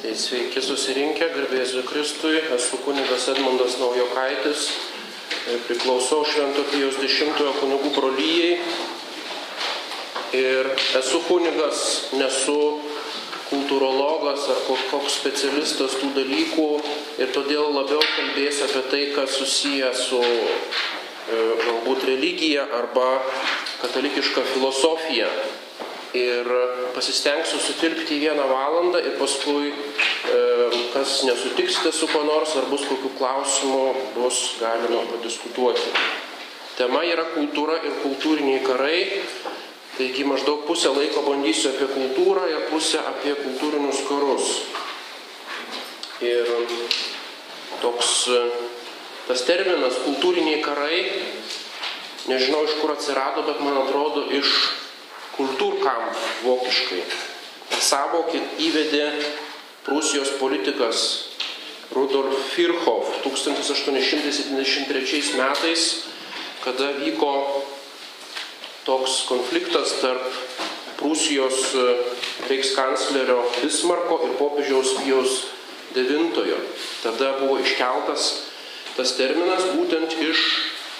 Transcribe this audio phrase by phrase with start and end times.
[0.00, 4.62] Tai sveiki susirinkę, garbėsiu Kristui, esu kunigas Edmundas Naujokaitis,
[5.66, 7.18] priklausau Švento Pijos X
[7.58, 8.54] kunigų brolyjei
[10.40, 10.70] ir
[11.02, 11.84] esu kunigas,
[12.16, 12.56] nesu
[13.50, 16.68] kultūrologas ar koks specialistas tų dalykų
[17.20, 23.18] ir todėl labiau kalbėsiu apie tai, kas susiję su e, galbūt religija arba
[23.82, 25.28] katalikiška filosofija
[26.16, 26.48] ir
[26.94, 30.40] pasistengsiu sutilpti į vieną valandą ir paskui, e,
[30.94, 33.84] kas nesutiksite su kuo nors ar bus kokių klausimų,
[34.16, 35.94] bus galima padiskutuoti.
[36.78, 39.22] Tema yra kultūra ir kultūriniai karai,
[39.98, 44.50] taigi maždaug pusę laiko bandysiu apie kultūrą ir pusę apie kultūrinius karus.
[46.24, 46.48] Ir
[47.80, 48.28] toks
[49.28, 51.04] tas terminas kultūriniai karai,
[52.26, 54.56] nežinau iš kur atsirado, bet man atrodo iš
[55.40, 57.02] kultūrkampf vokiškai.
[57.80, 59.06] Savokį įvedė
[59.86, 60.98] Prūsijos politikas
[61.94, 65.82] Rudolf Virchow 1873 metais,
[66.60, 67.32] kada vyko
[68.84, 70.22] toks konfliktas tarp
[71.00, 71.96] Prūsijos e,
[72.50, 75.32] reichskanclerio Bismarko ir popiežiaus Pijaus
[75.96, 76.36] IX.
[77.00, 78.22] Tada buvo iškeltas
[78.98, 80.38] tas terminas būtent iš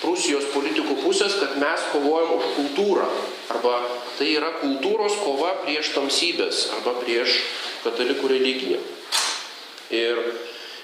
[0.00, 3.08] Prūsijos politikų pusės, kad mes kovojam už kultūrą.
[3.52, 3.74] Arba
[4.16, 7.36] tai yra kultūros kova prieš tamsybės arba prieš
[7.84, 8.80] katalikų religiją.
[9.92, 10.22] Ir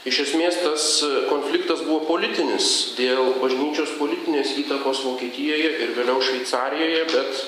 [0.09, 0.87] iš esmės tas
[1.31, 7.45] konfliktas buvo politinis dėl bažnyčios politinės įtakos Vokietijoje ir vėliau Šveicarijoje, bet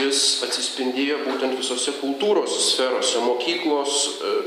[0.00, 3.96] jis atsispindėjo būtent visose kultūros sferose- mokyklos,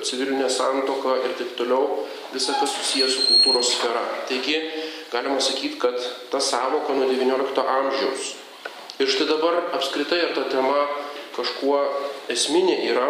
[0.03, 4.03] civilinė santoka ir taip toliau, visa kas susijęs su kultūros sfera.
[4.27, 4.59] Taigi,
[5.11, 5.95] galima sakyti, kad
[6.31, 8.33] ta savoka nuo XIX amžiaus.
[8.99, 10.87] Ir štai dabar apskritai ar ta tema
[11.37, 11.79] kažkuo
[12.29, 13.07] esminė yra.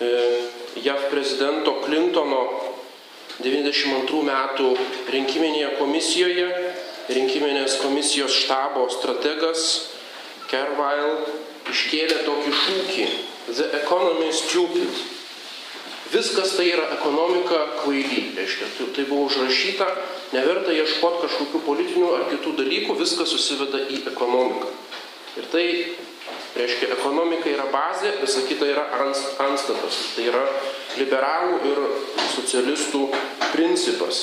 [0.00, 0.08] E,
[0.84, 2.42] JAV prezidento Clintono
[3.42, 4.70] 92 metų
[5.10, 6.48] rinkiminėje komisijoje,
[7.10, 9.90] rinkiminės komisijos štabo strategas
[10.48, 11.18] Kervail
[11.70, 13.06] iškėlė tokį šūkį
[13.46, 15.13] The economy is stupid
[16.12, 19.86] Viskas tai yra ekonomika kvaily, reiškia, tai, tai buvo užrašyta,
[20.34, 24.68] neverta ieškoti kažkokių politinių ar kitų dalykų, viskas susiveda į ekonomiką.
[25.40, 25.64] Ir tai,
[26.58, 28.84] reiškia, ekonomika yra bazė, visa kita yra
[29.48, 30.00] anstatas.
[30.14, 30.44] Tai yra
[31.00, 31.82] liberalų ir
[32.36, 33.08] socialistų
[33.54, 34.22] principas.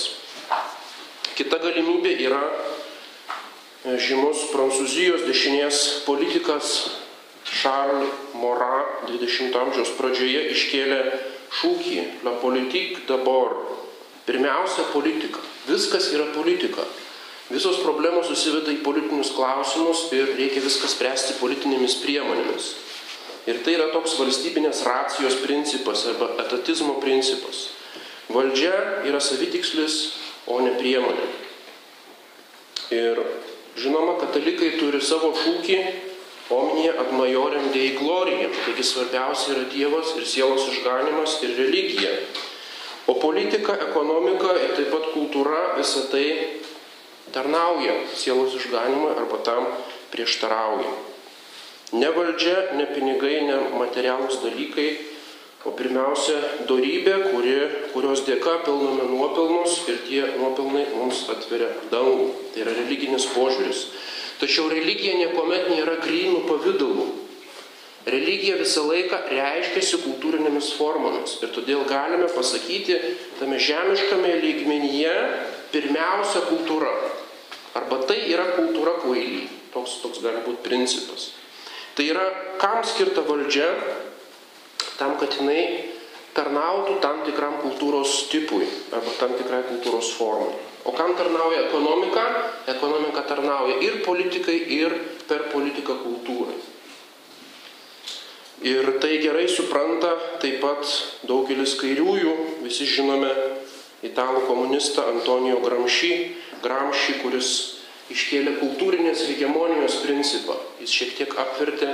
[1.35, 6.91] Kita galimybė yra e, žymus prancūzijos dešinės politikas
[7.47, 11.01] Charles Morat 20 amžiaus pradžioje iškėlė
[11.59, 13.67] šūkį La politique d'abord.
[14.25, 15.41] Pirmiausia, politika.
[15.67, 16.85] Viskas yra politika.
[17.51, 22.69] Visos problemos susiveda į politinius klausimus ir reikia viską spręsti politinėmis priemonėmis.
[23.49, 27.71] Ir tai yra toks valstybinės racijos principas arba etatizmo principas.
[28.31, 29.97] Valdžia yra savitikslis,
[30.47, 31.25] o ne priemonė.
[32.93, 33.19] Ir
[33.79, 35.77] žinoma, katalikai turi savo šūkį
[36.51, 38.49] omnia ad majorem dei glorija.
[38.65, 42.11] Taigi svarbiausia yra Dievas ir sielos išganimas ir religija.
[43.07, 46.27] O politika, ekonomika ir taip pat kultūra visą tai
[47.33, 49.65] tarnauja sielos išganimui arba tam
[50.11, 50.91] prieštarauja.
[51.91, 54.89] Ne valdžia, ne pinigai, ne materialūs dalykai,
[55.67, 56.37] o pirmiausia
[56.69, 57.55] dorybė, kuri,
[57.91, 62.29] kurios dėka pelnome nuopelnus ir tie nuopelnai mums atveria dangų.
[62.53, 63.83] Tai yra religinis požiūris.
[64.41, 67.07] Tačiau religija niekuomet nėra grynų pavydalų.
[68.09, 71.35] Religija visą laiką reiškiasi kultūrinėmis formomis.
[71.45, 72.97] Ir todėl galime pasakyti,
[73.37, 75.13] tame žemiškame lygmenyje
[75.69, 76.89] pirmiausia kultūra.
[77.77, 79.45] Arba tai yra kultūra kvaily.
[79.75, 81.29] Toks, toks gali būti principas.
[81.95, 82.25] Tai yra,
[82.59, 83.69] kam skirta valdžia,
[84.97, 85.90] tam, kad jinai
[86.35, 90.53] tarnautų tam tikram kultūros tipui arba tam tikrai kultūros formai.
[90.85, 92.23] O kam tarnauja ekonomika?
[92.71, 94.95] Ekonomika tarnauja ir politikai, ir
[95.29, 96.57] per politiką kultūrai.
[98.61, 100.85] Ir tai gerai supranta taip pat
[101.25, 103.31] daugelis kairiųjų, visi žinome
[104.05, 106.11] italų komunistą Antonijo Gramšį,
[106.61, 107.51] Gramšį, kuris
[108.13, 110.57] iškėlė kultūrinės hegemonijos principą.
[110.81, 111.89] Jis šiek tiek apvertė,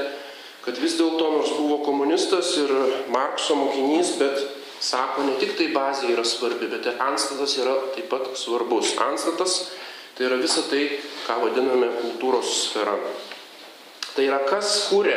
[0.68, 2.72] kad vis dėlto nors buvo komunistas ir
[3.08, 4.42] Markso mokinys, bet
[4.84, 8.92] sako, ne tik tai bazė yra svarbi, bet ir anstatas yra taip pat svarbus.
[9.00, 9.54] Anstatas
[10.18, 10.82] tai yra visa tai,
[11.24, 12.98] ką vadiname kultūros sfera.
[14.12, 15.16] Tai yra kas kūrė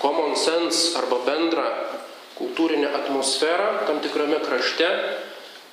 [0.00, 1.66] common sense arba bendrą
[2.38, 4.88] kultūrinę atmosferą tam tikrame krašte,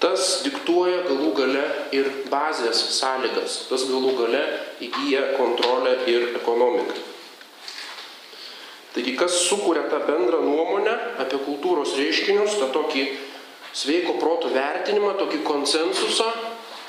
[0.03, 1.63] tas diktuoja galų gale
[1.95, 4.43] ir bazės sąlygas, tas galų gale
[4.83, 6.99] įgyja kontrolę ir ekonomiką.
[8.93, 13.03] Taigi, kas sukuria tą bendrą nuomonę apie kultūros reiškinius, tą tokį
[13.77, 16.29] sveiko proto vertinimą, tokį konsensusą,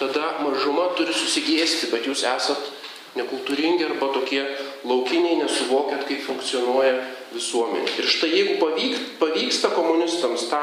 [0.01, 2.71] tada mažuma turi susigėsti, kad jūs esat
[3.19, 4.41] nekultūringi arba tokie
[4.87, 6.97] laukiniai, nesuvokėt, kaip funkcionuoja
[7.35, 7.95] visuomenė.
[8.01, 10.63] Ir štai jeigu pavyk, pavyksta komunistams tą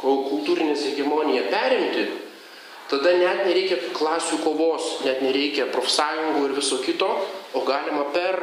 [0.00, 2.06] kultūrinės hegemoniją perimti,
[2.90, 7.10] tada net nereikia klasių kovos, net nereikia profsąjungų ir viso kito,
[7.54, 8.42] o galima per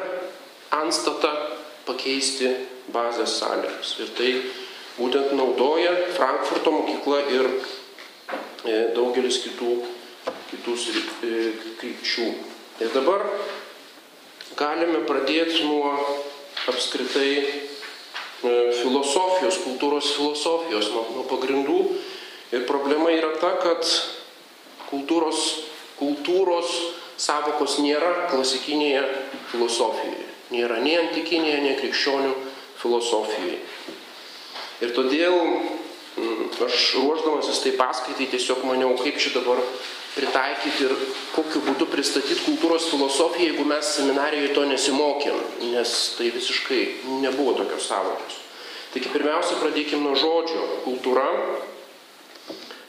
[0.72, 1.34] anstatą
[1.88, 2.52] pakeisti
[2.94, 3.96] bazės sąlygas.
[4.02, 4.32] Ir tai
[4.98, 9.76] būtent naudoja Frankfurto mokykla ir e, daugelis kitų,
[10.52, 11.34] kitų e,
[11.82, 12.28] krypčių.
[12.82, 13.26] Ir dabar
[14.60, 15.94] galime pradėti nuo
[16.72, 17.52] apskritai e,
[18.82, 21.84] filosofijos, kultūros filosofijos, nuo, nuo pagrindų.
[22.52, 23.86] Ir problema yra ta, kad
[24.90, 25.46] kultūros,
[26.02, 26.74] kultūros
[27.22, 29.06] savokos nėra klasikinėje
[29.54, 32.34] filosofijoje nėra nei antikinėje, nei krikščionių
[32.82, 33.60] filosofijoje.
[34.82, 39.62] Ir todėl mm, aš ruoždamasis tai paskaitai tiesiog maniau, kaip čia dabar
[40.16, 40.96] pritaikyti ir
[41.36, 45.38] kokiu būdu pristatyti kultūros filosofiją, jeigu mes seminarijoje to nesimokėm,
[45.72, 46.82] nes tai visiškai
[47.24, 48.42] nebuvo tokios savokos.
[48.92, 50.66] Taigi pirmiausia, pradėkime nuo žodžio.
[50.84, 51.30] Kultūra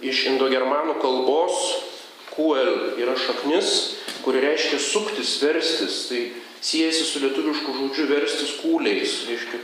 [0.02, 1.60] iš indogermanų kalbos
[2.32, 6.06] kuel yra šaknis, kuri reiškia suktis, verstis.
[6.08, 6.22] Tai
[6.62, 9.60] siejasi su lietuvišku žodžiu verstis kūliais, reiškia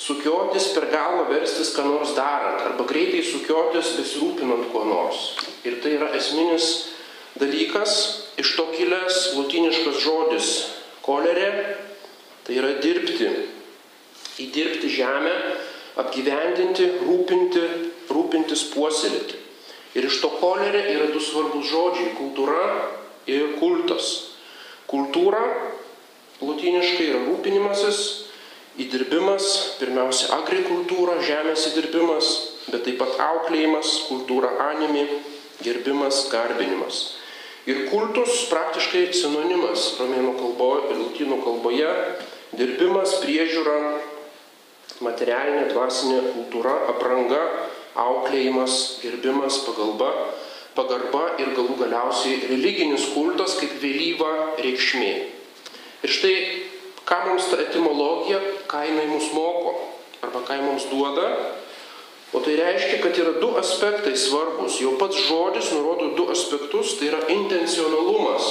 [0.00, 5.34] sukiotis per galvą, verstis ką nors darant, arba greitai sukiotis besirūpinant kuo nors.
[5.68, 6.70] Ir tai yra esminis
[7.40, 7.96] dalykas,
[8.40, 10.48] iš to kilęs latiniškas žodis
[11.04, 11.50] kolerė,
[12.46, 13.28] tai yra dirbti,
[14.40, 15.36] įdirbti žemę,
[16.00, 17.66] apgyvendinti, rūpinti,
[18.08, 19.36] rūpintis, puoselėti.
[19.98, 22.64] Ir iš to kolerė yra du svarbus žodžiai- kultūra
[23.26, 24.30] ir kultas.
[24.88, 25.42] Kultūra
[26.40, 27.98] Lotiniškai yra rūpinimasis,
[28.80, 32.30] įdirbimas, pirmiausia, agrikultūra, žemės įdirbimas,
[32.70, 35.04] bet taip pat auklėjimas, kultūra animi,
[35.60, 37.00] gerbimas, garbinimas.
[37.68, 41.90] Ir kultus praktiškai sinonimas romėnų kalboje lotynų kalboje-
[42.58, 44.00] dirbimas, priežiūra,
[45.04, 47.42] materialinė, dvasinė kultūra, apranga,
[47.96, 50.10] auklėjimas, gerbimas, pagalba,
[50.74, 55.29] pagarba ir galų galiausiai religinis kultas kaip vėlyva reikšmė.
[56.00, 56.34] Ir štai,
[57.04, 59.74] ką mums ta etimologija, ką jinai mus moko,
[60.24, 61.26] arba ką mums duoda,
[62.32, 64.78] o tai reiškia, kad yra du aspektai svarbus.
[64.80, 68.48] Jau pats žodis nurodo du aspektus, tai yra intencionalumas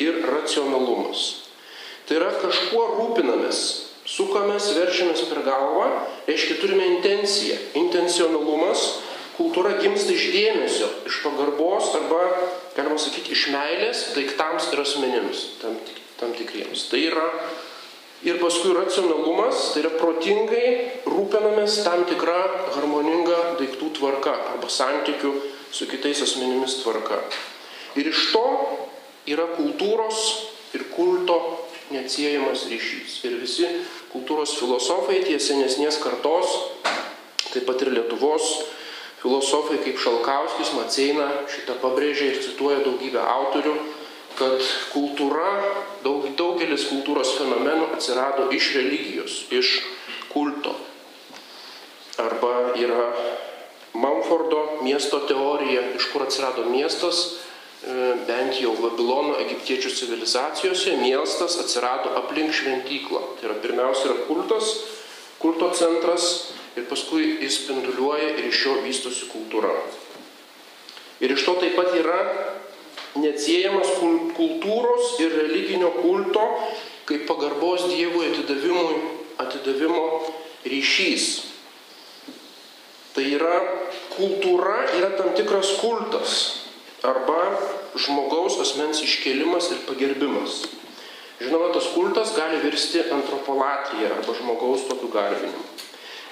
[0.00, 1.50] ir racionalumas.
[2.08, 3.60] Tai yra kažkuo rūpinamės,
[4.08, 5.90] sukamės, verčiamės per galvą,
[6.30, 7.58] reiškia turime intenciją.
[7.82, 8.86] Intencionalumas,
[9.36, 12.24] kultūra gimsta iš dėmesio, iš pagarbos arba,
[12.78, 15.48] galima sakyti, iš meilės daiktams ir asmenims.
[15.60, 16.86] Tam tik tam tikriems.
[16.92, 17.26] Tai yra
[18.26, 20.66] ir paskui racionalumas, tai yra protingai
[21.08, 22.38] rūpinamės tam tikra
[22.76, 25.32] harmoninga daiktų tvarka arba santykių
[25.72, 27.22] su kitais asmenimis tvarka.
[27.98, 28.46] Ir iš to
[29.30, 30.20] yra kultūros
[30.76, 31.38] ir kulto
[31.90, 33.20] neatsiejamas ryšys.
[33.26, 33.66] Ir visi
[34.12, 36.52] kultūros filosofai, tie senesnės kartos,
[37.50, 38.50] taip pat ir Lietuvos
[39.20, 43.74] filosofai kaip Šalkauskis, Maceina šitą pabrėžia ir cituoja daugybę autorių,
[44.40, 44.62] kad
[44.94, 45.50] kultūra,
[46.04, 49.80] daug, daugelis kultūros fenomenų atsirado iš religijos, iš
[50.32, 50.74] kulto.
[52.20, 53.10] Arba yra
[54.00, 57.22] Mamfordo miesto teorija, iš kur atsirado miestas,
[57.82, 57.94] e,
[58.28, 63.22] bent jau Babilono egiptiečių civilizacijose, miestas atsirado aplink šventyklą.
[63.36, 64.70] Tai yra pirmiausia yra kultas,
[65.42, 69.74] kulto centras ir paskui jis spinduliuoja ir iš jo vystosi kultūra.
[71.20, 72.20] Ir iš to taip pat yra
[73.18, 73.96] neatsiejamas
[74.36, 76.44] kultūros ir religinio kulto
[77.10, 78.98] kaip pagarbos Dievui atidavimui,
[79.42, 80.04] atidavimo
[80.62, 81.26] ryšys.
[83.10, 83.56] Tai yra
[84.14, 86.36] kultūra yra tam tikras kultas
[87.02, 87.40] arba
[87.98, 90.62] žmogaus asmens iškelimas ir pagerbimas.
[91.40, 95.64] Žinoma, tas kultas gali virsti antropolatija arba žmogaus tokiu garbinimu.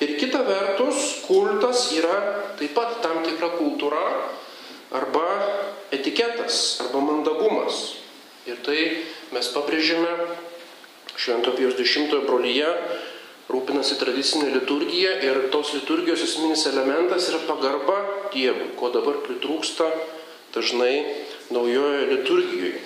[0.04, 2.18] Ir kita vertus, kultas yra
[2.61, 4.04] taip pat tam tikra kultūra
[4.95, 5.26] arba
[5.92, 7.99] etiketas arba mandagumas.
[8.49, 9.04] Ir tai
[9.35, 10.12] mes pabrėžėme
[11.18, 12.68] Švento Pijos X brolyje
[13.49, 17.99] rūpinasi tradicinė liturgija ir tos liturgijos esminis elementas yra pagarba
[18.33, 19.88] Dievui, ko dabar pritrūksta
[20.52, 22.83] dažnai naujojoje liturgijoje.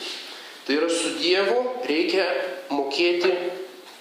[0.67, 2.27] Tai yra su Dievu reikia
[2.71, 3.33] mokėti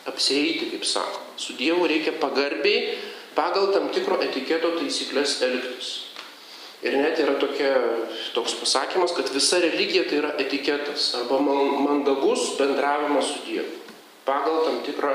[0.10, 1.24] apsieiti, kaip sako.
[1.42, 2.98] Su Dievu reikia pagarbiai
[3.34, 5.92] pagal tam tikro etiketo taisyklės elgtis.
[6.82, 7.76] Ir net yra tokia,
[8.34, 13.78] toks pasakymas, kad visa religija tai yra etiketas arba mandagus bendravimas su Dievu.
[14.26, 15.14] Pagal tam tikrą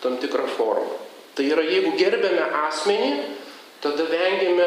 [0.00, 0.96] tam tikrą formą.
[1.36, 3.10] Tai yra, jeigu gerbėme asmenį,
[3.84, 4.66] tada vengiame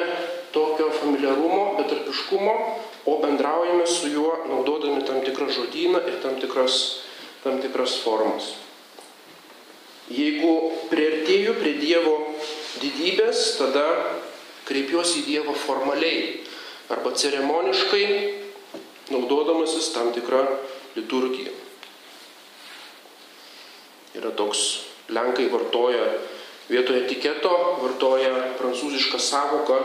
[0.53, 2.53] tokio familiarumo, betarpiškumo,
[3.09, 7.03] o bendraujame su juo naudodami tam tikrą žodyną ir tam tikras,
[7.43, 8.53] tam tikras formas.
[10.13, 10.53] Jeigu
[10.91, 12.15] prieartėju prie Dievo
[12.81, 13.85] didybės, tada
[14.67, 16.43] kreipiuosi į Dievą formaliai
[16.93, 18.05] arba ceremoniškai,
[19.13, 20.43] naudodamasis tam tikrą
[20.95, 21.53] liturgiją.
[24.13, 24.63] Yra toks,
[25.09, 26.05] lenkai vartoja
[26.69, 29.79] vietoje etiketo, vartoja prancūzišką savoką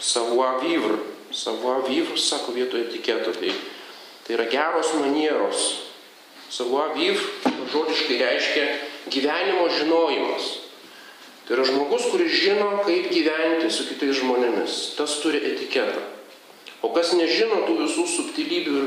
[0.00, 0.98] savoir vivre.
[1.30, 3.32] Savoir vivre, sako vietoje etiketo.
[3.38, 3.52] Tai,
[4.26, 5.68] tai yra geros manieros.
[6.50, 8.66] Savoir vivre žodiškai reiškia
[9.10, 10.69] gyvenimo žinojimas.
[11.50, 14.74] Tai yra žmogus, kuris žino, kaip gyventi su kitais žmonėmis.
[14.94, 15.98] Tas turi etiketą.
[16.86, 18.84] O kas nežino tų visų subtilybių ir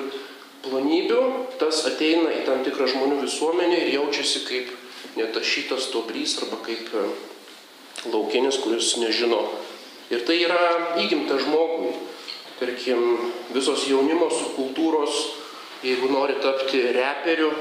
[0.64, 1.18] plonybių,
[1.60, 4.70] tas ateina į tam tikrą žmonių visuomenę ir jaučiasi kaip
[5.20, 7.04] netašytas tobrys arba kaip e,
[8.14, 9.42] laukinis, kuris nežino.
[10.08, 10.62] Ir tai yra
[11.04, 11.92] įgimta žmogui.
[12.62, 15.20] Tarkim, visos jaunimo subkultūros,
[15.84, 17.52] jeigu nori tapti reperiu,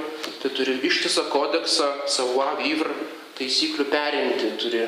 [0.44, 2.94] tai turi ištisą kodeksą, savo vyvr
[3.42, 4.86] taisyklių perimti, turi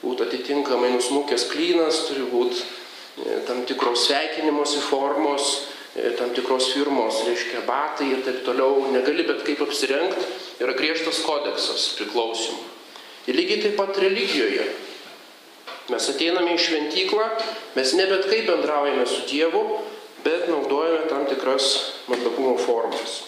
[0.00, 5.56] būti atitinkamai nusmukęs klynas, turi būti e, tam tikros sveikinimosi formos,
[5.96, 10.26] E, tam tikros firmos, reiškia batai ir taip toliau, negali bet kaip apsirengti,
[10.60, 12.64] yra griežtas kodeksas priklausimų.
[13.32, 14.66] Ir lygiai taip pat religijoje.
[15.88, 17.30] Mes ateiname į šventyklą,
[17.78, 19.62] mes ne bet kaip bendraujame su Dievu,
[20.26, 21.70] bet naudojame tam tikras
[22.10, 23.22] mandagumo formas.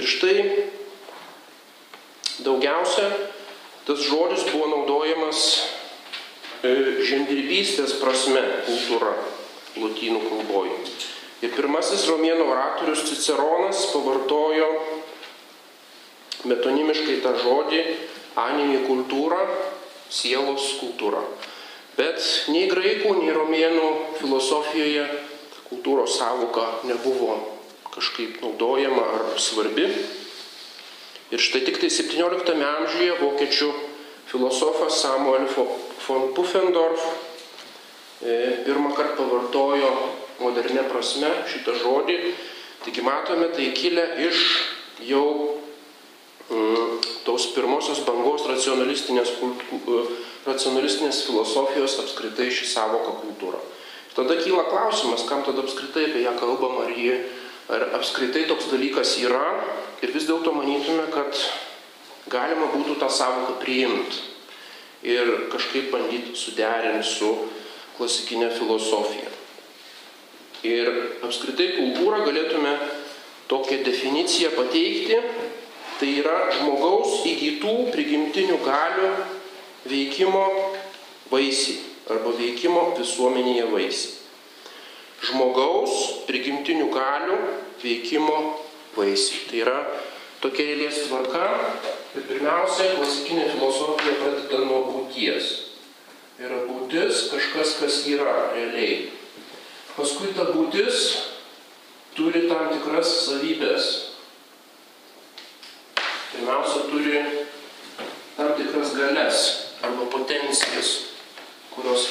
[0.00, 0.36] Ir štai
[2.40, 3.10] daugiausia
[3.86, 5.40] tas žodis buvo naudojamas
[6.62, 9.12] e, žemdirbystės prasme kultūra
[9.76, 10.76] lotynų kalboje.
[11.42, 14.68] Ir pirmasis romėnų oratorius Ciceronas pavartojo
[16.46, 17.82] metonimiškai tą žodį
[18.38, 19.40] animį kultūrą,
[20.12, 21.22] sielos kultūra.
[21.98, 23.88] Bet nei graikų, nei romėnų
[24.20, 25.04] filosofijoje
[25.68, 27.36] kultūros savoka nebuvo
[27.92, 29.90] kažkaip naudojama ar svarbi.
[31.32, 33.68] Ir štai tik tai 17 amžiuje vokiečių
[34.28, 35.48] filosofas Samuel
[36.06, 37.30] von Puffendorf
[38.22, 39.88] E, pirmą kartą pavartojo
[40.38, 42.18] modernė prasme šitą žodį.
[42.84, 44.42] Taigi matome, tai kilę iš
[45.08, 45.24] jau
[46.46, 50.04] mm, tos pirmosios bangos racionalistinės, e,
[50.46, 53.58] racionalistinės filosofijos apskritai šį savoką kultūrą.
[54.14, 57.18] Tada kyla klausimas, kam tada apskritai apie ją kalbam, ar, jį,
[57.74, 59.48] ar apskritai toks dalykas yra
[60.02, 61.38] ir vis dėlto manytume, kad
[62.30, 64.30] galima būtų tą savoką priimti
[65.02, 67.30] ir kažkaip bandyti suderinti su
[67.96, 69.30] klasikinę filosofiją.
[70.62, 70.90] Ir
[71.26, 72.76] apskritai kultūrą galėtume
[73.50, 75.18] tokią definiciją pateikti,
[75.98, 79.10] tai yra žmogaus įgytų prigimtinių galių
[79.90, 80.44] veikimo
[81.30, 81.80] vaisiai
[82.10, 84.18] arba veikimo visuomenėje vaisiai.
[85.22, 87.38] Žmogaus prigimtinių galių
[87.82, 88.38] veikimo
[88.96, 89.42] vaisiai.
[89.48, 89.76] Tai yra
[90.42, 91.50] tokia eilės tvarka
[92.16, 95.52] ir pirmiausia, klasikinė filosofija pradeda nuo būties
[96.42, 99.12] yra būtis, kažkas, kas yra realiai.
[99.94, 101.02] Paskui ta būtis
[102.16, 103.90] turi tam tikras savybės.
[106.32, 107.22] Pirmiausia, turi
[108.38, 109.42] tam tikras galės
[109.84, 110.92] arba potencijas,
[111.74, 112.08] kurios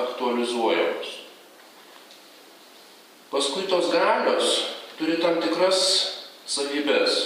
[0.00, 1.12] aktualizuojamos.
[3.30, 4.50] Paskui tos galios
[4.98, 5.80] turi tam tikras
[6.46, 7.20] savybės.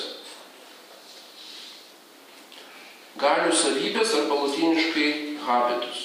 [3.18, 5.08] Galių savybės arba latiniškai
[5.42, 6.04] habitus.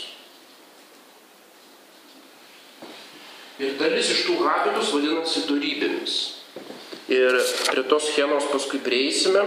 [3.62, 6.18] Ir dalis iš tų habitus vadinasi darybėmis.
[7.14, 7.38] Ir
[7.70, 9.46] prie tos schemos paskui prieisime.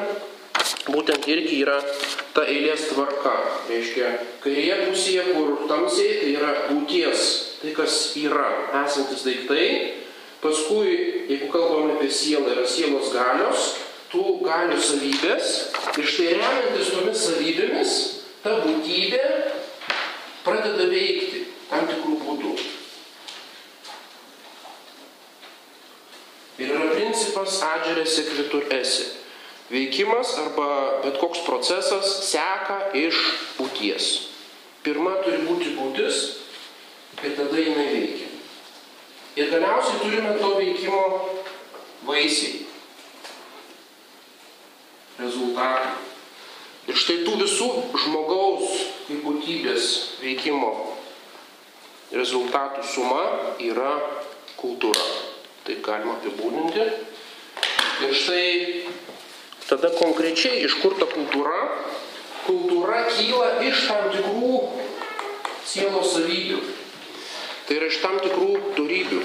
[0.86, 1.80] Būtent irgi yra
[2.34, 3.34] ta eilės tvarka.
[3.66, 4.12] Reiškia,
[4.44, 7.22] kairėje pusėje, kur tamsiai, tai yra būties,
[7.60, 8.48] tai kas yra,
[8.84, 9.66] esantis daiktai.
[10.46, 13.62] Paskui, jeigu kalbame apie sielą, yra sielos galios,
[14.12, 15.54] tų galių savybės.
[15.98, 17.94] Ir štai remiantis tomis savybėmis,
[18.44, 19.22] ta būtybė
[20.46, 22.52] pradeda veikti tam tikrų būdų.
[26.62, 29.08] Ir yra principas adžerė sekvitur esi.
[29.72, 30.68] Veikimas arba
[31.02, 33.18] bet koks procesas seka iš
[33.58, 34.12] būties.
[34.86, 36.22] Pirma turi būti būtis
[37.26, 38.25] ir tada jinai veikia.
[39.36, 41.02] Ir galiausiai turime to veikimo
[42.08, 42.64] vaisiai.
[45.20, 45.94] Rezultatai.
[46.86, 47.70] Ir štai tų visų
[48.04, 50.72] žmogaus kaip būtybės veikimo
[52.14, 53.24] rezultatų suma
[53.58, 53.96] yra
[54.56, 55.06] kultūra
[55.66, 56.84] taip galima apibūdinti.
[58.06, 58.86] Ir štai
[59.66, 61.58] tada konkrečiai iš kur ta kultūra?
[62.46, 64.60] Kultūra kyla iš tam tikrų
[65.66, 66.60] sielos savybių.
[67.66, 69.22] Tai yra iš tam tikrų darybių.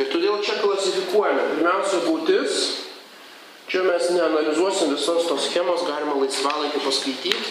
[0.00, 1.42] Ir todėl čia klasifikuojame.
[1.54, 2.60] Pirmiausia, būtis.
[3.70, 7.50] Čia mes neanalizuosim visos tos schemos, galima laisvalaikį paskaityti.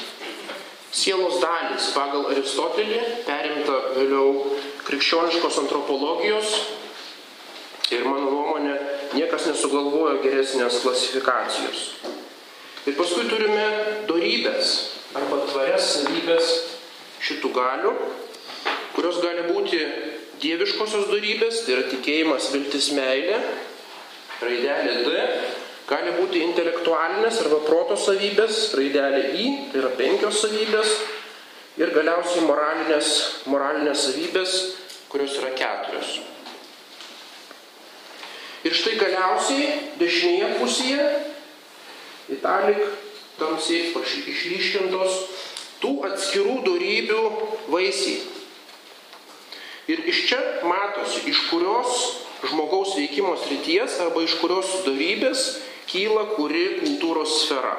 [0.90, 6.56] Sielos dalys pagal Aristotelį, perimta vėliau krikščioniškos antropologijos.
[7.94, 8.74] Ir mano nuomonė,
[9.14, 11.86] niekas nesugalvojo geresnės klasifikacijos.
[12.90, 13.66] Ir paskui turime
[14.10, 14.74] darybės
[15.18, 16.52] arba tvarias savybės
[17.22, 17.94] šitų galių,
[19.00, 19.78] kurios gali būti
[20.44, 23.38] dieviškosios darybės, tai yra tikėjimas, viltis, meilė,
[24.44, 25.22] raidelė D,
[25.88, 30.92] gali būti intelektualinės arba proto savybės, raidelė I, tai yra penkios savybės,
[31.80, 33.12] ir galiausiai moralinės,
[33.48, 34.56] moralinės savybės,
[35.12, 36.18] kurios yra keturios.
[38.68, 39.70] Ir štai galiausiai
[40.02, 41.06] dešinėje pusėje,
[42.36, 42.84] italik,
[43.40, 45.16] tamsiai išryškintos
[45.80, 47.24] tų atskirų darybių
[47.72, 48.39] vaisiai.
[49.90, 51.96] Ir iš čia matosi, iš kurios
[52.46, 55.48] žmogaus veikimo srities arba iš kurios darybės
[55.90, 57.74] kyla kuri kultūros sfera.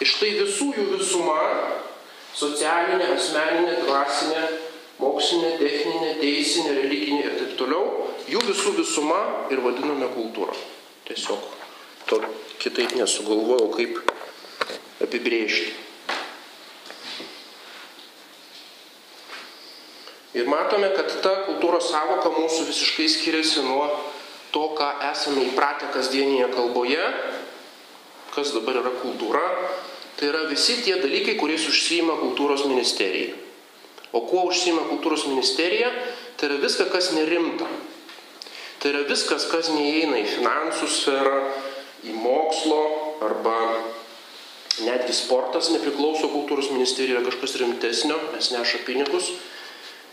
[0.00, 1.42] Ir štai visų jų visuma-
[2.40, 4.44] socialinė, asmeninė, dvasinė,
[5.02, 9.20] mokslinė, techninė, teisinė, religinė ir taip toliau- jų visų visuma
[9.50, 10.56] ir vadiname kultūra.
[11.04, 11.44] Tiesiog
[12.06, 12.22] to
[12.58, 14.00] kitaip nesugalvojau, kaip
[15.04, 15.87] apibrėžti.
[20.38, 23.88] Ir matome, kad ta kultūros savoka mūsų visiškai skiriasi nuo
[24.54, 27.02] to, ką esame įpratę kasdienėje kalboje,
[28.36, 29.42] kas dabar yra kultūra.
[30.18, 33.34] Tai yra visi tie dalykai, kuriais užsima kultūros ministerija.
[34.14, 35.90] O kuo užsima kultūros ministerija?
[36.38, 37.66] Tai yra viskas, kas nerimta.
[38.78, 41.38] Tai yra viskas, kas neįeina į finansų sferą,
[42.06, 42.80] į mokslo
[43.26, 43.58] arba
[44.86, 49.32] netgi sportas nepriklauso kultūros ministerijai, yra kažkas rimtesnio, nes neša pinigus.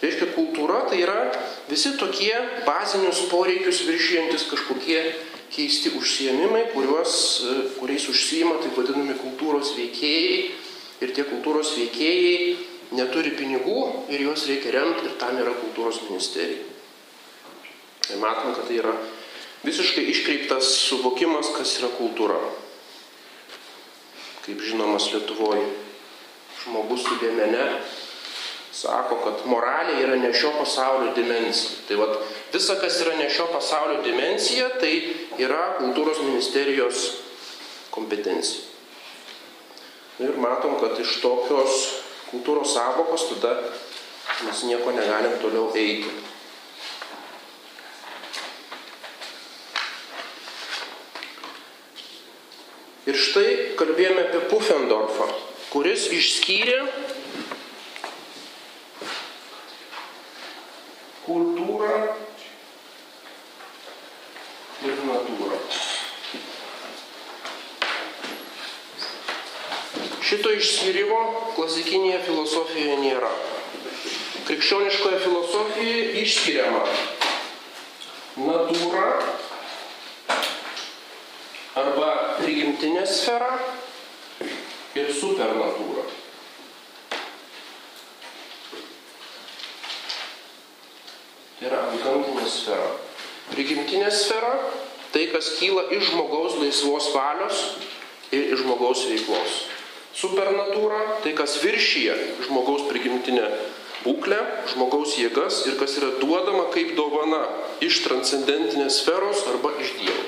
[0.01, 1.29] Reiškia, kultūra tai yra
[1.69, 2.33] visi tokie
[2.67, 4.99] bazinius poreikius viršijantis kažkokie
[5.55, 7.15] keisti užsiemimai, kuriuos,
[7.79, 10.39] kuriais užsijima taip vadinami kultūros veikėjai.
[11.03, 12.55] Ir tie kultūros veikėjai
[12.95, 13.81] neturi pinigų
[14.13, 16.63] ir juos reikia remti ir tam yra kultūros ministerija.
[18.11, 18.93] Ir matom, kad tai yra
[19.65, 22.37] visiškai iškreiptas suvokimas, kas yra kultūra.
[24.45, 25.65] Kaip žinomas Lietuvoje
[26.61, 27.65] žmogus su dėmene
[28.75, 31.79] sako, kad moralė yra ne šio pasaulio dimensija.
[31.87, 32.17] Tai vad,
[32.53, 34.93] visa, kas yra ne šio pasaulio dimensija, tai
[35.41, 37.05] yra kultūros ministerijos
[37.95, 38.63] kompetencija.
[40.25, 41.81] Ir matom, kad iš tokios
[42.29, 43.57] kultūros savokos tada
[44.45, 46.11] mes nieko negalim toliau eiti.
[53.05, 55.27] Ir štai kalbėjome apie Pufendorfą,
[55.69, 56.79] kuris išskyrė
[61.25, 61.99] kultūrą
[64.85, 65.59] ir natūrą.
[70.25, 71.19] Šito išskyrimo
[71.55, 73.31] klasikinėje filosofijoje nėra.
[74.45, 76.83] Krikščioniškoje filosofijoje išskiriama
[78.35, 79.07] natūra
[81.79, 83.51] arba prigimtinė sfera
[84.95, 86.05] ir supernatūra.
[91.55, 92.91] Tai yra antgamtinė sfera.
[93.51, 94.53] Prigimtinė sfera-
[95.13, 97.63] tai, kas kyla iš žmogaus laisvos valios
[98.31, 99.74] ir iš žmogaus veiklos.
[100.15, 102.15] Supernatūra- tai, kas viršyje
[102.47, 103.49] žmogaus prigimtinę
[104.05, 104.39] būklę,
[104.71, 107.41] žmogaus jėgas ir kas yra duodama kaip dovana
[107.81, 110.25] iš transcendentinės sferos arba iš Dievo.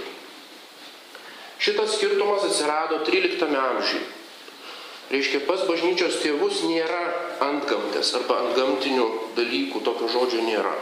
[1.57, 4.05] Šitas skirtumas atsirado 13 amžiuje.
[5.07, 6.99] Reiškia, pas bažnyčios tėvus nėra
[7.39, 10.73] antgamtės arba antgamtinių dalykų, tokio žodžio nėra.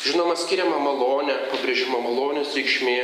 [0.00, 2.96] Žinoma, skiriama malonė, pabrėžima malonės reikšmė,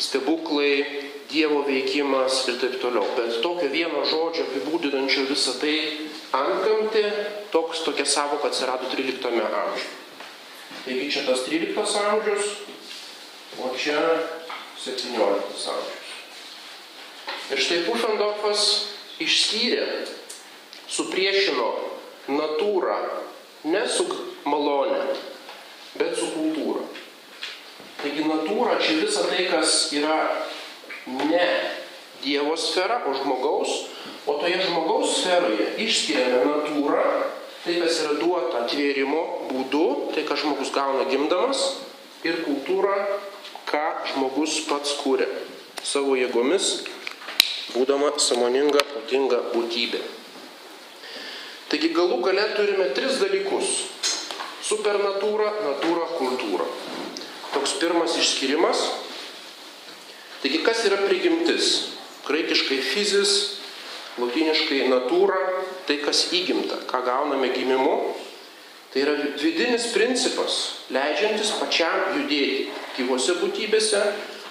[0.00, 3.06] stebuklai, Dievo veikimas ir taip toliau.
[3.14, 5.76] Bet tokio vieno žodžio apibūdinančio visą tai
[6.34, 7.04] antgamti,
[7.54, 9.84] toks, tokia savoka atsirado 13 amžiuje.
[10.82, 12.48] Taigi čia tas 13 amžius,
[13.62, 14.00] o čia
[14.82, 16.10] 17 amžius.
[17.54, 18.64] Ir štai Pufendorfas
[19.22, 19.86] išskyrė,
[20.90, 21.70] supriešino
[22.30, 22.98] natūrą
[23.70, 24.06] ne su
[24.50, 25.14] malonė,
[25.94, 26.82] bet su kultūra.
[28.00, 30.16] Taigi natūra čia visa tai, kas yra
[31.06, 31.44] ne
[32.20, 33.70] Dievo sfera, o žmogaus,
[34.28, 37.04] o toje žmogaus sferoje išskiriame natūrą,
[37.64, 41.62] tai kas yra duota atvėrimo būdu, tai ką žmogus gauna gimdamas,
[42.28, 42.96] ir kultūra,
[43.68, 45.28] ką žmogus pats kūrė.
[45.80, 46.84] savo jėgomis,
[47.72, 50.00] būdama samoninga, protinga būtybė.
[51.72, 53.70] Taigi galų gale turime tris dalykus-
[54.68, 56.66] supernatūrą, natūrą, kultūrą.
[57.54, 58.82] Toks pirmas išskirimas.
[60.42, 61.90] Taigi kas yra prigimtis?
[62.28, 63.32] Graikiškai fizis,
[64.20, 65.40] latiniškai natūra,
[65.88, 67.96] tai kas įgimta, ką gauname gimimu.
[68.90, 70.54] Tai yra vidinis principas,
[70.90, 74.00] leidžiantis pačiam judėti gyvose būtybėse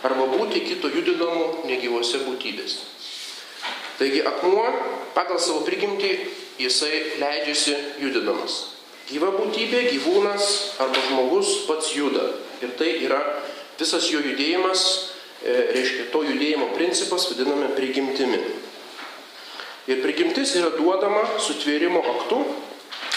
[0.08, 2.86] arba būti kito judinamų negyvose būtybėse.
[4.00, 4.64] Taigi akmuo
[5.12, 6.14] pagal savo prigimtį
[6.60, 8.78] jisai leidžiasi judinamas.
[9.10, 10.46] Gyva būtybė, gyvūnas
[10.80, 12.30] arba žmogus pats juda.
[12.60, 13.19] Ir tai yra
[13.80, 14.82] visas jo judėjimas,
[15.43, 18.39] e, reiškia to judėjimo principas vadiname prigimtimi.
[19.89, 22.43] Ir prigimtis yra duodama sutvėrimo aktu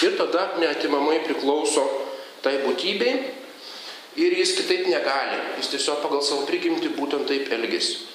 [0.06, 1.84] ir tada neatimamai priklauso
[2.42, 3.12] tai būtybei
[4.16, 5.40] ir jis kitaip negali.
[5.60, 8.08] Jis tiesiog pagal savo prigimtį būtent taip elgesi.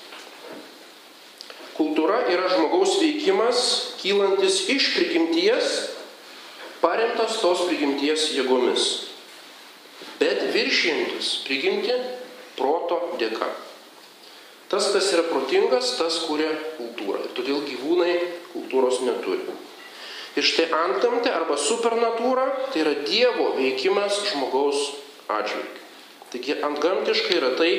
[1.78, 3.60] Kultūra yra žmogaus veikimas,
[4.02, 5.76] kylantis iš prigimties,
[6.82, 8.88] paremtas tos prigimties jėgomis,
[10.58, 11.94] bet viršijantis prigimti
[12.58, 13.48] proto dėka.
[14.68, 17.22] Tas, kas yra protingas, tas kuria kultūrą.
[17.24, 18.16] Ir todėl gyvūnai
[18.52, 19.46] kultūros neturi.
[20.38, 24.98] Ir štai antgamtė arba supernatūra tai yra Dievo veikimas žmogaus
[25.32, 25.86] atžvilgiu.
[26.34, 27.72] Taigi antgamtiškai yra tai,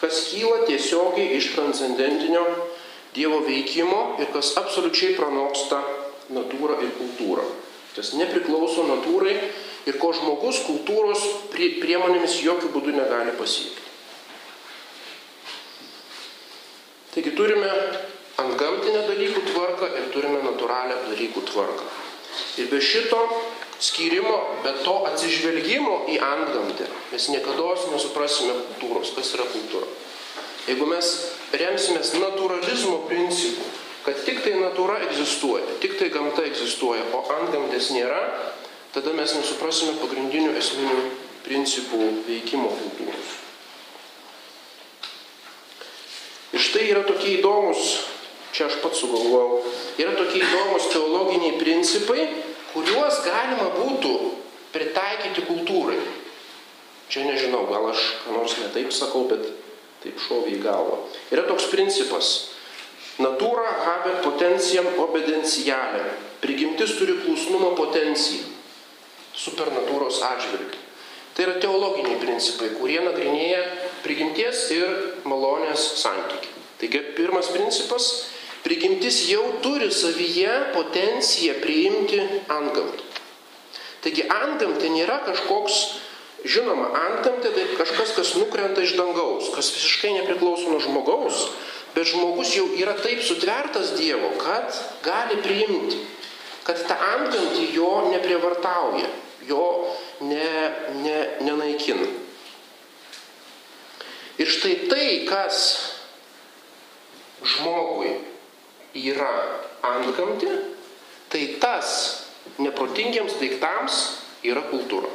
[0.00, 2.42] kas kyla tiesiogiai iš transcendentinio
[3.14, 5.78] Dievo veikimo ir kas absoliučiai pranoksta
[6.34, 7.46] natūrą ir kultūrą.
[7.94, 9.38] Tas nepriklauso natūrai
[9.86, 11.22] ir ko žmogus kultūros
[11.54, 13.84] priemonėmis jokių būdų negali pasiekti.
[17.14, 17.70] Taigi turime
[18.42, 21.86] ant gamtinę dalykų tvarką ir turime natūralią dalykų tvarką.
[22.60, 23.22] Ir be šito
[23.80, 29.88] skyrimo, be to atsižvelgimo į antgamtę, mes niekada nesuprasime kultūros, kas yra kultūra.
[30.66, 31.10] Jeigu mes
[31.54, 33.64] remsimės naturalizmo principu,
[34.04, 38.20] kad tik tai natūra egzistuoja, tik tai gamta egzistuoja, o antgamtės nėra,
[38.96, 41.00] tada mes nesuprasime pagrindinių esminių
[41.44, 43.34] principų veikimo kultūros.
[46.56, 47.90] Ir štai yra tokie įdomus,
[48.56, 49.60] čia aš pats sugalvojau,
[50.00, 52.24] yra tokie įdomus teologiniai principai,
[52.72, 54.14] kuriuos galima būtų
[54.72, 56.00] pritaikyti kultūrai.
[57.12, 59.44] Čia nežinau, gal aš ką nors netaip sakau, bet
[60.00, 61.02] taip šovė į galvą.
[61.36, 62.32] Yra toks principas.
[63.20, 66.08] Natūra habet potentiam obedencialem.
[66.40, 68.55] Prigimtis turi klusnumo potenciją.
[69.36, 70.82] Supernatūros atžvilgiu.
[71.36, 73.60] Tai yra teologiniai principai, kurie nagrinėja
[74.00, 74.94] prigimties ir
[75.28, 76.54] malonės santykių.
[76.80, 78.06] Taigi pirmas principas-
[78.64, 83.04] prigimtis jau turi savyje potenciją priimti antgamtį.
[84.00, 85.76] Taigi antgamtė nėra kažkoks,
[86.44, 91.50] žinoma, antgamtė tai kažkas, kas nukrenta iš dangaus, kas visiškai nepriklauso nuo žmogaus,
[91.94, 94.72] bet žmogus jau yra taip sutvertas Dievo, kad
[95.02, 96.00] gali priimti,
[96.64, 99.08] kad ta antgamtį jo neprievartauja,
[99.48, 99.64] jo
[100.20, 100.48] ne,
[101.02, 102.08] ne, nenaikina.
[104.36, 105.60] Ir štai tai, kas
[107.46, 108.12] žmogui
[108.96, 109.32] yra
[109.80, 110.50] antgamti,
[111.32, 111.92] tai tas
[112.60, 114.00] neprotingiems daiktams
[114.46, 115.08] yra kultūra.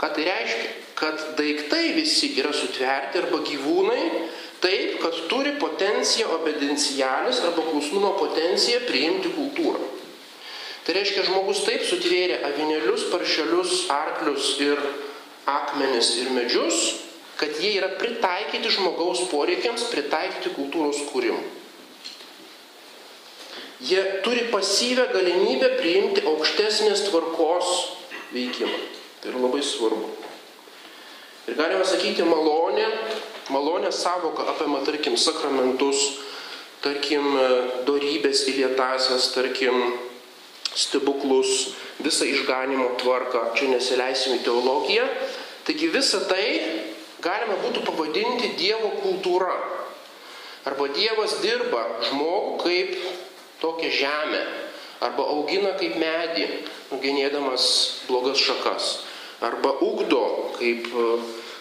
[0.00, 0.70] Ką tai reiškia?
[0.98, 4.02] Kad daiktai visi yra sutverti arba gyvūnai
[4.62, 9.82] taip, kad turi potenciją obedencialis arba klusnumo potenciją priimti kultūrą.
[10.82, 14.80] Tai reiškia, žmogus taip sutvėrė avinėlius, paršelius, arklius ir
[15.46, 16.80] akmenis ir medžius,
[17.38, 21.44] kad jie yra pritaikyti žmogaus poreikiams, pritaikyti kultūros kūrimui.
[23.82, 27.70] Jie turi pasyvę galimybę priimti aukštesnės tvarkos
[28.34, 28.78] veikimą.
[29.22, 30.10] Tai yra labai svarbu.
[31.50, 32.86] Ir galima sakyti, malonė,
[33.50, 36.04] malonė savoka apima, tarkim, sakramentus,
[36.82, 37.26] tarkim,
[37.86, 39.82] dorybės įlietasias, tarkim,
[40.74, 45.06] stebuklus, visą išganimo tvarką, čia nesileisim į teologiją.
[45.66, 46.46] Taigi visą tai
[47.22, 49.54] galima būtų pavadinti Dievo kultūra.
[50.66, 52.92] Arba Dievas dirba žmogų kaip
[53.62, 54.42] tokią žemę,
[55.02, 56.46] arba augina kaip medį,
[56.92, 57.64] nugenėdamas
[58.06, 58.90] blogas šakas,
[59.42, 60.22] arba ugdo
[60.58, 61.06] kaip e,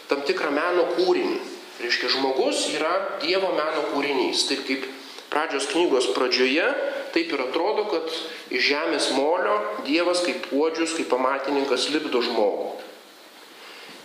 [0.09, 1.39] tam tikrą meno kūrinį.
[1.81, 2.93] Reiškia, žmogus yra
[3.23, 4.85] Dievo meno kūrinys, taip kaip
[5.33, 6.67] pradžios knygos pradžioje
[7.15, 8.07] taip ir atrodo, kad
[8.53, 12.71] iš žemės molio Dievas kaip puodžius, kaip pamatininkas lipdo žmogų.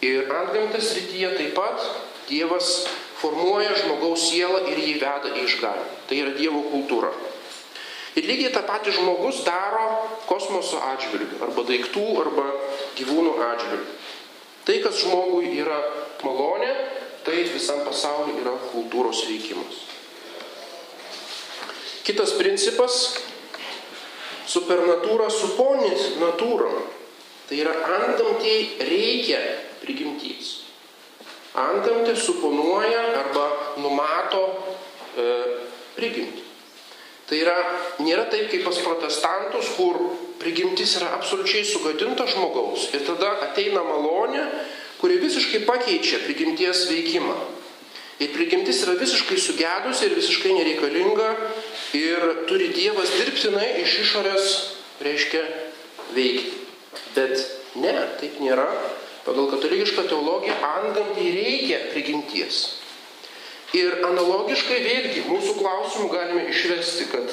[0.06, 1.82] Ir antgamtės rytyje taip pat
[2.28, 2.86] Dievas
[3.20, 5.96] formuoja žmogaus sielą ir jį veda į išganimą.
[6.08, 7.12] Tai yra Dievo kultūra.
[8.16, 12.46] Ir lygiai tą patį žmogus daro kosmoso atžvilgiu, arba daiktų, arba
[12.96, 13.96] gyvūnų atžvilgiu.
[14.66, 15.76] Tai, kas žmogui yra
[16.24, 16.72] malonė,
[17.26, 19.84] tai visam pasauliu yra kultūros veikimas.
[22.06, 23.16] Kitas principas-
[24.54, 26.84] supernatūra suponis natūrom.
[27.48, 29.40] Tai yra antgamtiai reikia
[29.82, 30.52] prigimties.
[31.58, 33.46] Antgamtė suponuoja arba
[33.82, 34.42] numato
[35.18, 35.26] e,
[35.96, 36.44] prigimtį.
[37.26, 37.56] Tai yra,
[37.98, 39.98] nėra taip kaip pas protestantus, kur
[40.38, 44.44] prigimtis yra absoliučiai sugadinta žmogaus ir tada ateina malonė,
[45.00, 47.34] kuri visiškai pakeičia prigimties veikimą.
[48.16, 51.28] Ir prigimtis yra visiškai sugedusi ir visiškai nereikalinga
[51.98, 54.54] ir turi Dievas dirbtinai iš išorės,
[55.04, 55.42] reiškia,
[56.16, 56.62] veikti.
[57.16, 57.36] Bet
[57.76, 58.64] ne, taip nėra.
[59.26, 62.62] Pagal katalikišką teologiją antgamtį reikia prigimties.
[63.76, 67.32] Ir analogiškai vėlgi mūsų klausimų galime išvesti, kad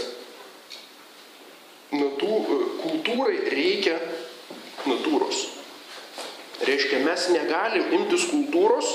[1.93, 2.39] natū,
[2.82, 4.00] kultūrai reikia
[4.89, 5.46] natūros.
[6.63, 8.89] Reiškia, mes negalim imtis kultūros,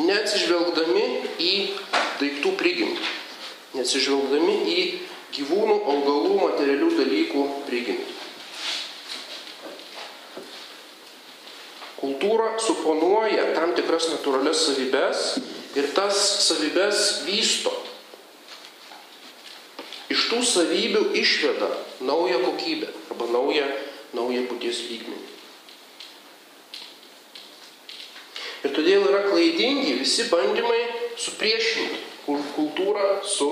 [0.00, 1.04] neatsižvelgdami
[1.38, 1.52] į
[2.20, 3.12] daiktų prigimtį,
[3.76, 4.80] neatsižvelgdami į
[5.34, 8.14] gyvūnų, augalų, materialių dalykų prigimtį.
[12.04, 15.22] Kultūra suponuoja tam tikras natūralias savybės
[15.78, 17.72] ir tas savybės vysto.
[20.12, 21.70] Iš tų savybių išveda
[22.04, 23.70] naują kokybę arba naują,
[24.12, 25.33] naują būties lygmenį.
[28.64, 30.82] Ir todėl yra klaidingi visi bandymai
[31.20, 32.00] supriešinti
[32.54, 33.50] kultūrą su,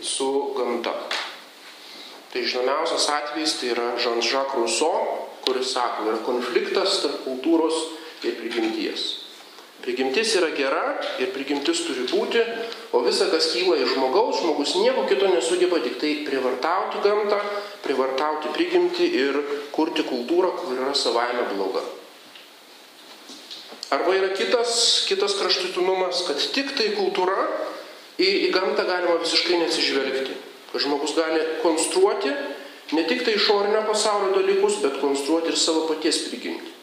[0.00, 0.94] su gamta.
[2.28, 7.78] Tai žinomiausias atvejis tai yra Jean-Jacques Rousseau, kuris sako, yra konfliktas tarp kultūros
[8.22, 9.08] ir prigimties.
[9.82, 12.42] Prigimtis yra gera ir prigimtis turi būti,
[12.92, 17.38] o visa, kas kyla iš žmogaus, žmogus nieko kito nesugeba, tik tai privartauti gamtą,
[17.86, 19.38] privartauti prigimtį ir
[19.72, 21.86] kurti kultūrą, kur yra savaime bloga.
[23.90, 27.46] Arba yra kitas, kitas kraštutinumas, kad tik tai kultūra
[28.20, 30.36] į, į gamtą galima visiškai nesižvelgti.
[30.72, 32.34] Kad žmogus gali konstruoti
[32.92, 36.74] ne tik tai išorinio pasaulio dalykus, bet konstruoti ir savo paties prigimtį.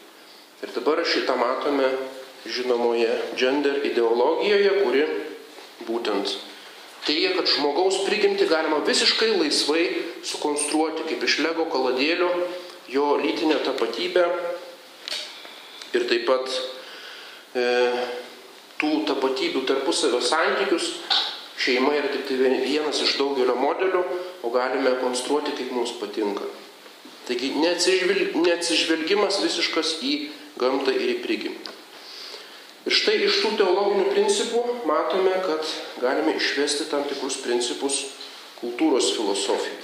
[0.66, 1.92] Ir dabar šitą matome
[2.46, 5.06] žinomoje gender ideologijoje, kuri
[5.86, 6.34] būtent
[7.06, 9.84] teigia, kad žmogaus prigimtį galima visiškai laisvai
[10.26, 12.30] sukonstruoti kaip iš lego kaladėlio
[12.90, 14.24] jo lytinę tapatybę
[15.94, 16.50] ir taip pat
[18.80, 20.92] tų tapatybių tarpusavio santykius.
[21.56, 24.02] Šeima yra tik tai vienas iš daugelio modelių,
[24.44, 26.44] o galime konstruoti kaip mums patinka.
[27.26, 30.12] Taigi neatsižvelgimas visiškas į
[30.60, 31.72] gamtą ir į prigimtį.
[32.86, 37.96] Ir štai iš tų teologinių principų matome, kad galime išvesti tam tikrus principus
[38.60, 39.80] kultūros filosofijai.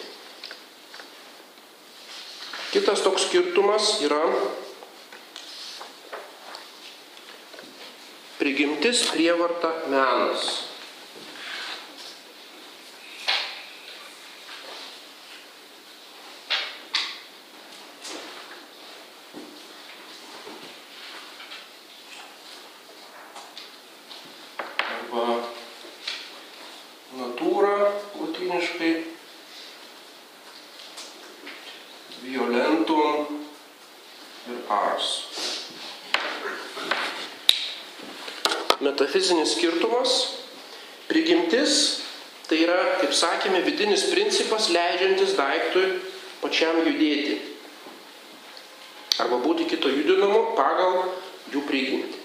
[2.72, 4.22] Kitas toks skirtumas yra
[8.42, 10.46] Prigimtis, prievarta, menas.
[24.90, 25.38] Arba
[27.20, 27.76] natūra,
[28.18, 28.92] latiniškai,
[32.26, 33.38] violentum
[34.50, 35.14] ir ars.
[38.82, 40.12] metafizinis skirtumas,
[41.08, 42.02] prigimtis
[42.48, 43.14] tai yra, kaip
[43.82, 45.98] vidinis principas leidžiantis daiktui
[46.38, 47.40] pačiam judėti.
[49.18, 51.10] Arba būti kito judinamu pagal
[51.50, 52.20] jų prigimtį.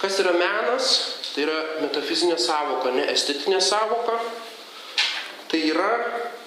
[0.00, 0.90] Kas yra menas?
[1.30, 4.16] Tai yra metafizinė savoka, ne estetinė savoka.
[5.50, 5.92] Tai yra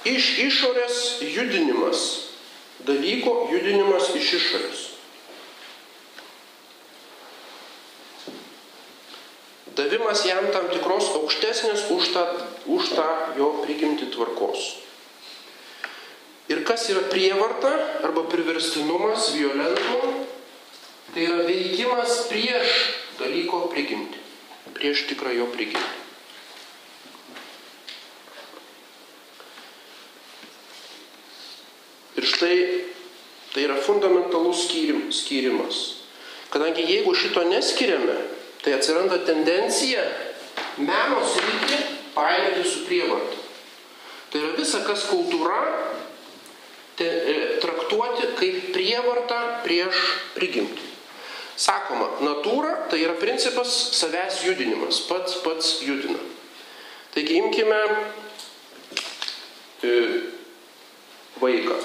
[0.04, 2.04] iš išorės judinimas.
[2.84, 4.82] Dalyko judinimas iš išorės.
[9.76, 12.24] Davimas jam tam tikros aukštesnės už tą,
[12.70, 13.08] už tą
[13.38, 14.84] jo prigimti tvarkos.
[16.52, 17.72] Ir kas yra prievarta
[18.04, 20.26] arba priverstinumas, violentum,
[21.14, 22.74] tai yra veikimas prieš
[23.18, 24.20] dalyko prigimti,
[24.76, 26.02] prieš tikrą jo prigimti.
[32.20, 32.58] Ir štai
[33.54, 35.80] tai yra fundamentalus skyrimas.
[36.54, 38.16] Kadangi jeigu šito neskiriame,
[38.64, 40.04] tai atsiranda tendencija
[40.80, 41.80] meno sritį
[42.16, 43.42] painioti su prievarta.
[44.32, 45.60] Tai yra visa, kas kultūra,
[46.98, 50.00] te, e, traktuoti kaip prievarta prieš
[50.38, 50.90] prigimtį.
[51.54, 56.18] Sakoma, natūra tai yra principas savęs judinimas, pats pats judina.
[57.14, 57.82] Taigi imkime
[59.86, 59.92] e,
[61.44, 61.78] vaiką.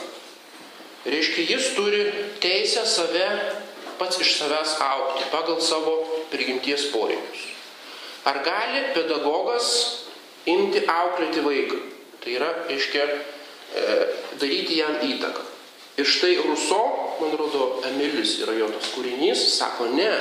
[1.09, 2.01] Reiškia, jis turi
[2.41, 3.29] teisę save
[4.01, 6.01] pats iš savęs aukti pagal savo
[6.33, 7.47] prigimties poreikius.
[8.29, 9.69] Ar gali pedagogas
[10.49, 11.79] imti auklėti vaiką?
[12.19, 13.85] Tai yra, reiškia, e,
[14.41, 15.45] daryti jam įtaką.
[15.99, 16.83] Ir štai Ruso,
[17.21, 20.13] man rodo, Emilis yra jo tas kūrinys, sako, ne,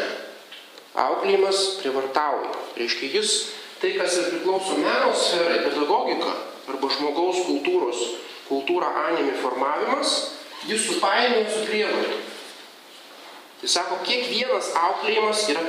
[0.97, 2.53] auklėjimas privartauja.
[2.77, 3.33] Reiškia, jis
[3.81, 6.33] tai, kas ir priklauso meno sferai, pedagogika
[6.67, 8.01] arba žmogaus kultūros,
[8.47, 10.15] kultūra animi formavimas,
[10.67, 12.17] jis supainioja su prievartu.
[13.61, 15.63] Tai sako, kiekvienas auklėjimas yra